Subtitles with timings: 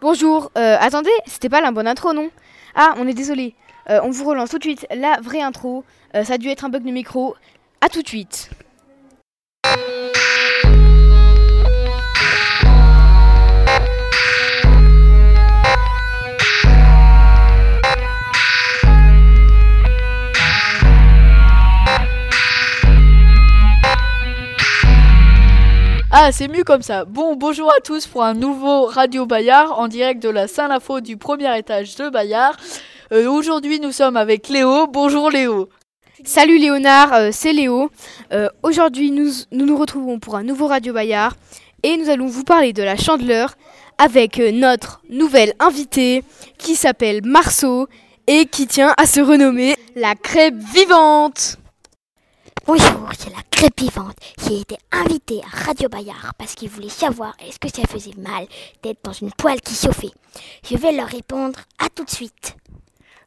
[0.00, 2.30] Bonjour, euh, attendez, c'était pas la bonne intro, non
[2.74, 3.54] Ah, on est désolé.
[3.90, 5.84] Euh, on vous relance tout de suite la vraie intro.
[6.14, 7.34] Euh, ça a dû être un bug de micro.
[7.82, 8.48] À tout de suite.
[26.32, 27.04] C'est mieux comme ça.
[27.04, 31.16] Bon, bonjour à tous pour un nouveau Radio Bayard en direct de la Saint-Lafo du
[31.16, 32.56] premier étage de Bayard.
[33.12, 34.86] Euh, Aujourd'hui, nous sommes avec Léo.
[34.86, 35.68] Bonjour Léo.
[36.24, 37.90] Salut Léonard, euh, c'est Léo.
[38.32, 41.34] Euh, Aujourd'hui, nous, nous nous retrouvons pour un nouveau Radio Bayard
[41.82, 43.54] et nous allons vous parler de la chandeleur
[43.98, 46.22] avec notre nouvelle invitée
[46.58, 47.88] qui s'appelle Marceau
[48.28, 51.56] et qui tient à se renommer la crêpe vivante.
[52.72, 56.88] Bonjour, c'est la crêpe vivante qui a été invitée à Radio Bayard parce qu'ils voulaient
[56.88, 58.46] savoir est-ce que ça faisait mal
[58.84, 60.12] d'être dans une poêle qui chauffait.
[60.62, 62.54] Je vais leur répondre à tout de suite.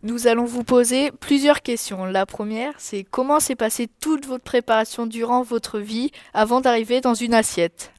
[0.01, 2.05] Nous allons vous poser plusieurs questions.
[2.05, 7.13] La première, c'est comment s'est passée toute votre préparation durant votre vie avant d'arriver dans
[7.13, 7.92] une assiette?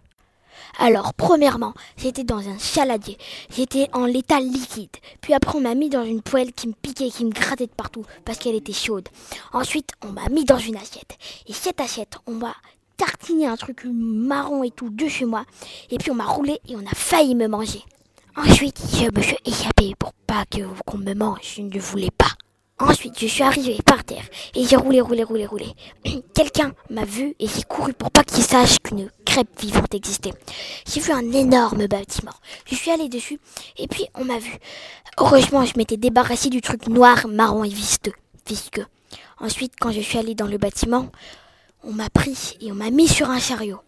[0.78, 3.18] Alors, premièrement, j'étais dans un saladier.
[3.50, 4.96] J'étais en l'état liquide.
[5.20, 7.72] Puis après, on m'a mis dans une poêle qui me piquait, qui me grattait de
[7.72, 9.08] partout parce qu'elle était chaude.
[9.52, 11.16] Ensuite, on m'a mis dans une assiette.
[11.46, 12.54] Et cette assiette, on m'a
[12.96, 15.44] tartiné un truc marron et tout de chez moi.
[15.90, 17.82] Et puis on m'a roulé et on a failli me manger.
[18.36, 21.54] Ensuite, je me suis échappé pour pas que qu'on me mange.
[21.56, 22.32] Je ne voulais pas.
[22.80, 24.24] Ensuite, je suis arrivé par terre
[24.54, 25.66] et j'ai roulé, roulé, roulé, roulé.
[26.34, 30.32] Quelqu'un m'a vu et j'ai couru pour pas qu'il sache qu'une crêpe vivante existait.
[30.86, 32.34] J'ai vu un énorme bâtiment.
[32.66, 33.40] Je suis allé dessus
[33.76, 34.52] et puis on m'a vu.
[35.18, 38.12] Heureusement, je m'étais débarrassé du truc noir, marron et visqueux.
[38.46, 38.86] visqueux.
[39.40, 41.10] Ensuite, quand je suis allé dans le bâtiment,
[41.82, 43.80] on m'a pris et on m'a mis sur un chariot.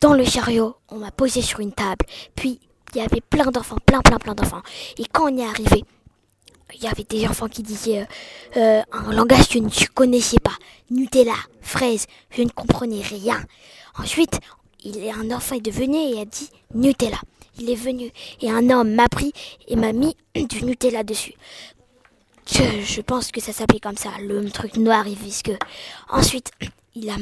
[0.00, 2.04] Dans le chariot, on m'a posé sur une table.
[2.34, 2.58] Puis,
[2.94, 4.62] il y avait plein d'enfants, plein, plein, plein d'enfants.
[4.98, 5.84] Et quand on est arrivé,
[6.74, 10.40] il y avait des enfants qui disaient euh, euh, un langage que je ne connaissais
[10.40, 10.56] pas.
[10.90, 13.40] Nutella, fraise, je ne comprenais rien.
[13.98, 14.38] Ensuite,
[14.84, 17.20] il a un enfant est devenu et a dit Nutella.
[17.58, 18.10] Il est venu
[18.40, 19.32] et un homme m'a pris
[19.66, 21.34] et m'a mis du Nutella dessus.
[22.46, 25.58] Je, je pense que ça s'appelait comme ça, le truc noir et visqueux.
[26.08, 26.50] Ensuite,
[26.94, 27.16] il a,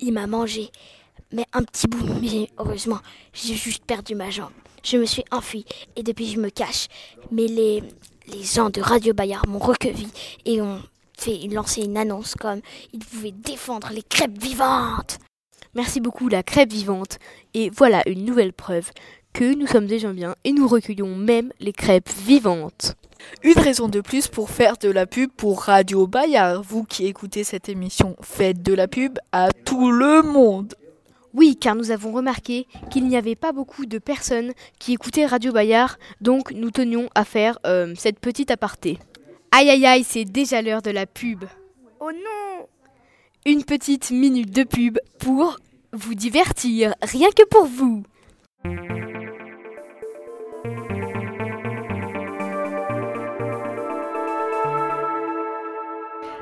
[0.00, 0.70] il m'a mangé,
[1.32, 2.04] mais un petit bout.
[2.20, 3.00] Mais heureusement,
[3.32, 4.52] j'ai juste perdu ma jambe.
[4.84, 5.64] Je me suis enfui
[5.96, 6.88] et depuis je me cache.
[7.32, 7.82] Mais les,
[8.28, 10.08] les gens de Radio Bayard m'ont recueilli
[10.44, 10.80] et ont
[11.16, 12.60] fait lancer une annonce comme
[12.92, 15.18] ils pouvaient défendre les crêpes vivantes.
[15.74, 17.18] Merci beaucoup la crêpe vivante.
[17.54, 18.90] Et voilà une nouvelle preuve
[19.32, 22.96] que nous sommes des gens bien et nous recueillons même les crêpes vivantes.
[23.42, 26.62] Une raison de plus pour faire de la pub pour Radio Bayard.
[26.62, 30.74] Vous qui écoutez cette émission, faites de la pub à tout le monde.
[31.34, 35.52] Oui, car nous avons remarqué qu'il n'y avait pas beaucoup de personnes qui écoutaient Radio
[35.52, 38.98] Bayard, donc nous tenions à faire euh, cette petite aparté.
[39.52, 41.44] Aïe aïe aïe, c'est déjà l'heure de la pub.
[42.00, 42.47] Oh non
[43.48, 45.56] Une petite minute de pub pour
[45.94, 48.02] vous divertir, rien que pour vous.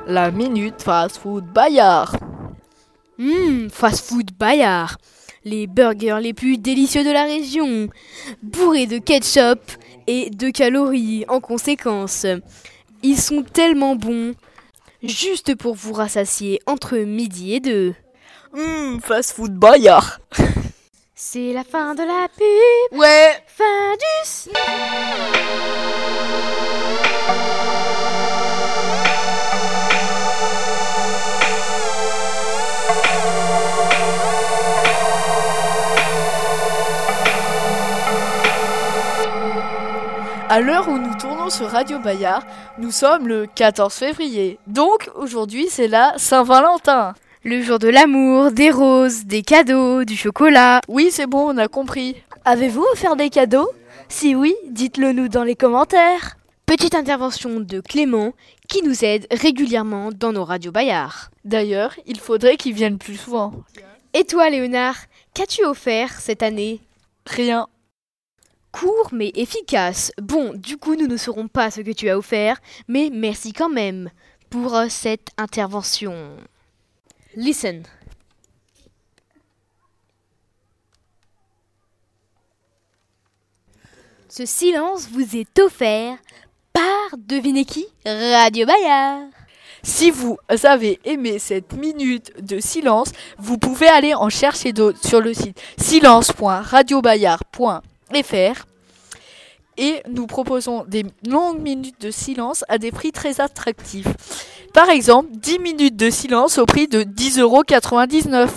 [0.05, 2.17] La minute fast food Bayard.
[3.17, 4.97] Hum, fast food Bayard.
[5.45, 7.87] Les burgers les plus délicieux de la région,
[8.43, 9.61] bourrés de ketchup
[10.07, 12.25] et de calories en conséquence.
[13.01, 14.33] Ils sont tellement bons,
[15.07, 17.95] juste pour vous rassasier entre midi et deux.
[18.53, 20.19] Hum, fast food Bayard.
[21.15, 23.31] C'est la fin de la pub, Ouais.
[23.47, 24.51] fin du
[40.49, 42.41] À l'heure où nous tournons sur Radio Bayard,
[42.77, 44.59] nous sommes le 14 février.
[44.65, 47.15] Donc aujourd'hui c'est la Saint-Valentin.
[47.43, 50.79] Le jour de l'amour, des roses, des cadeaux, du chocolat.
[50.87, 52.15] Oui, c'est bon, on a compris.
[52.45, 53.69] Avez-vous offert des cadeaux?
[54.07, 56.37] Si oui, dites-le nous dans les commentaires.
[56.65, 58.31] Petite intervention de Clément
[58.69, 61.29] qui nous aide régulièrement dans nos radios Bayard.
[61.43, 63.53] D'ailleurs, il faudrait qu'ils viennent plus souvent.
[64.13, 64.95] Et toi, Léonard,
[65.33, 66.79] qu'as-tu offert cette année?
[67.25, 67.67] Rien.
[68.71, 70.11] Court mais efficace.
[70.21, 73.69] Bon, du coup, nous ne saurons pas ce que tu as offert, mais merci quand
[73.69, 74.09] même
[74.49, 76.37] pour euh, cette intervention.
[77.35, 77.83] Listen.
[84.29, 86.17] Ce silence vous est offert
[86.73, 87.87] par, devinez qui?
[88.05, 89.29] Radio Bayard.
[89.83, 95.21] Si vous avez aimé cette minute de silence, vous pouvez aller en chercher d'autres sur
[95.21, 95.59] le site
[98.13, 98.65] silence.radiobayard.fr
[99.77, 104.07] et nous proposons des longues minutes de silence à des prix très attractifs.
[104.73, 108.49] Par exemple, 10 minutes de silence au prix de 10,99€.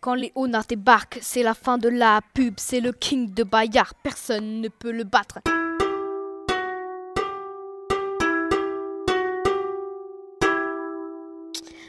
[0.00, 4.60] Quand Léonard débarque, c'est la fin de la pub, c'est le king de Bayard, personne
[4.60, 5.40] ne peut le battre.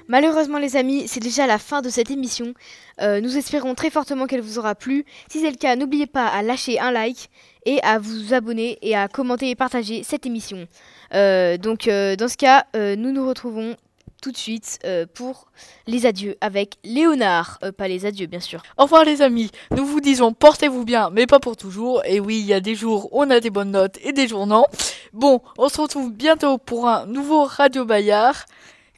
[0.07, 2.56] Malheureusement les amis, c'est déjà la fin de cette émission.
[3.00, 5.06] Euh, nous espérons très fortement qu'elle vous aura plu.
[5.31, 7.29] Si c'est le cas, n'oubliez pas à lâcher un like
[7.67, 10.67] et à vous abonner et à commenter et partager cette émission.
[11.13, 13.75] Euh, donc euh, dans ce cas, nous nous retrouvons
[14.21, 15.48] tout de suite euh, pour
[15.88, 17.60] les adieux avec Léonard.
[17.63, 18.62] Euh, pas les adieux bien sûr.
[18.77, 22.01] Au revoir les amis, nous vous disons portez-vous bien, mais pas pour toujours.
[22.06, 24.27] Et oui, il y a des jours où on a des bonnes notes et des
[24.27, 24.66] jours non.
[25.13, 28.45] Bon, on se retrouve bientôt pour un nouveau Radio Bayard.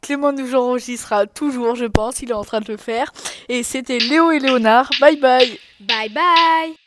[0.02, 3.12] Clément nous enregistrera toujours, je pense, il est en train de le faire.
[3.48, 4.90] Et c'était Léo et Léonard.
[5.00, 6.81] Bye bye Bye bye